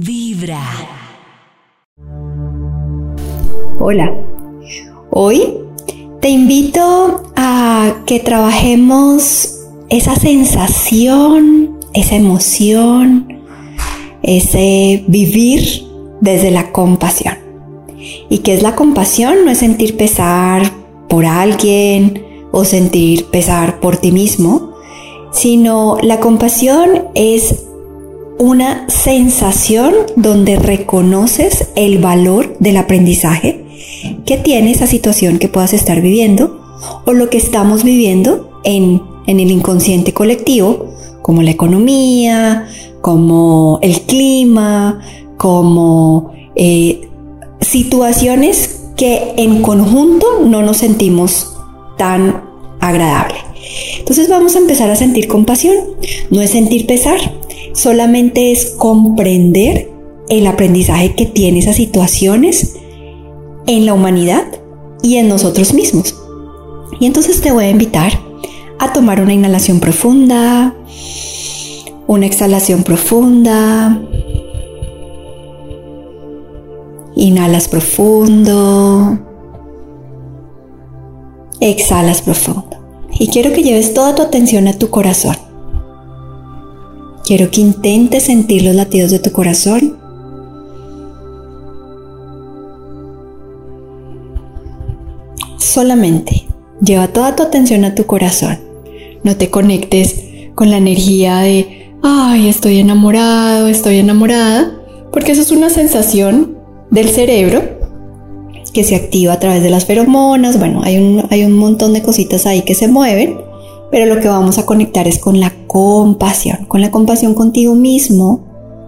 [0.00, 0.62] Vibra.
[3.78, 4.10] Hola.
[5.10, 5.42] Hoy
[6.22, 13.42] te invito a que trabajemos esa sensación, esa emoción,
[14.22, 15.82] ese vivir
[16.22, 17.34] desde la compasión.
[18.30, 19.44] ¿Y qué es la compasión?
[19.44, 20.72] No es sentir pesar
[21.06, 24.72] por alguien o sentir pesar por ti mismo,
[25.32, 27.66] sino la compasión es
[28.38, 33.64] una sensación donde reconoces el valor del aprendizaje
[34.26, 36.60] que tiene esa situación que puedas estar viviendo
[37.06, 40.86] o lo que estamos viviendo en, el inconsciente colectivo,
[41.22, 42.66] como la economía,
[43.00, 45.00] como el clima,
[45.36, 47.08] como eh,
[47.60, 51.56] situaciones que en conjunto no nos sentimos
[51.96, 52.42] tan
[52.80, 53.36] agradable.
[53.98, 55.76] Entonces vamos a empezar a sentir compasión.
[56.30, 57.18] No es sentir pesar,
[57.74, 59.90] solamente es comprender
[60.28, 62.76] el aprendizaje que tiene esas situaciones
[63.66, 64.44] en la humanidad
[65.02, 66.14] y en nosotros mismos.
[67.00, 68.12] Y entonces te voy a invitar
[68.78, 70.74] a tomar una inhalación profunda,
[72.06, 74.00] una exhalación profunda.
[77.14, 79.18] Inhalas profundo.
[81.60, 82.76] Exhalas profundo.
[83.18, 85.36] Y quiero que lleves toda tu atención a tu corazón.
[87.24, 89.96] Quiero que intentes sentir los latidos de tu corazón.
[95.58, 96.46] Solamente
[96.80, 98.58] lleva toda tu atención a tu corazón.
[99.22, 100.16] No te conectes
[100.54, 104.80] con la energía de, ay, estoy enamorado, estoy enamorada,
[105.12, 106.58] porque eso es una sensación
[106.90, 107.62] del cerebro
[108.72, 110.58] que se activa a través de las feromonas.
[110.58, 113.51] Bueno, hay un, hay un montón de cositas ahí que se mueven
[113.92, 118.40] pero lo que vamos a conectar es con la compasión, con la compasión contigo mismo,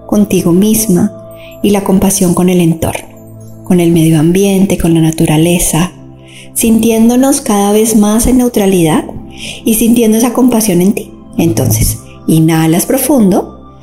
[0.06, 1.12] contigo misma
[1.62, 5.92] y la compasión con el entorno, con el medio ambiente, con la naturaleza,
[6.54, 9.04] sintiéndonos cada vez más en neutralidad
[9.66, 11.12] y sintiendo esa compasión en ti.
[11.36, 13.76] Entonces, inhalas profundo,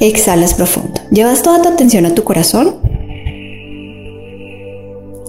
[0.00, 1.00] exhalas profundo.
[1.12, 2.74] Llevas toda tu atención a tu corazón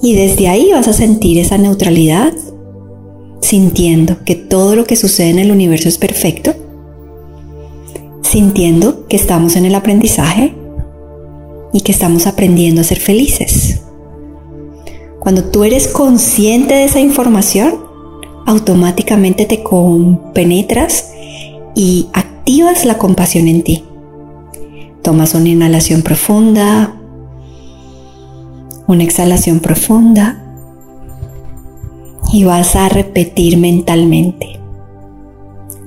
[0.02, 2.34] y desde ahí vas a sentir esa neutralidad
[3.46, 6.56] sintiendo que todo lo que sucede en el universo es perfecto,
[8.24, 10.56] sintiendo que estamos en el aprendizaje
[11.72, 13.82] y que estamos aprendiendo a ser felices.
[15.20, 17.76] Cuando tú eres consciente de esa información,
[18.48, 19.64] automáticamente te
[20.34, 21.12] penetras
[21.76, 23.84] y activas la compasión en ti.
[25.04, 26.96] Tomas una inhalación profunda,
[28.88, 30.45] una exhalación profunda
[32.35, 34.59] y vas a repetir mentalmente.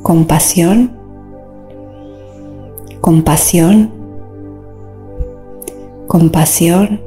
[0.02, 0.96] Compasión,
[3.02, 3.92] compasión,
[6.06, 7.02] compasión,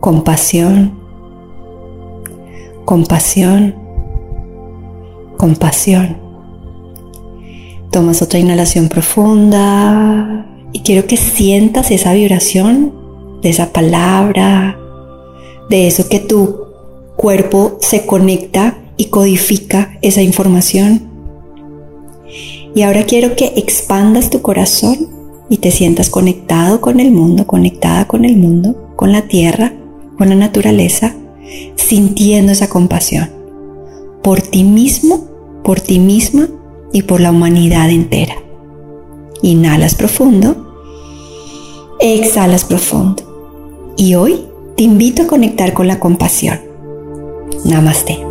[0.00, 0.98] compasión,
[2.84, 3.76] compasión,
[5.36, 6.16] compasión.
[7.92, 12.92] Tomas otra inhalación profunda y quiero que sientas esa vibración
[13.40, 14.76] de esa palabra,
[15.68, 16.69] de eso que tú
[17.20, 21.02] cuerpo se conecta y codifica esa información.
[22.74, 25.06] Y ahora quiero que expandas tu corazón
[25.50, 29.74] y te sientas conectado con el mundo, conectada con el mundo, con la tierra,
[30.16, 31.14] con la naturaleza,
[31.74, 33.28] sintiendo esa compasión
[34.22, 35.26] por ti mismo,
[35.62, 36.48] por ti misma
[36.90, 38.36] y por la humanidad entera.
[39.42, 40.74] Inhalas profundo,
[42.00, 43.92] exhalas profundo.
[43.98, 44.46] Y hoy
[44.78, 46.69] te invito a conectar con la compasión
[47.64, 48.24] ナマステ。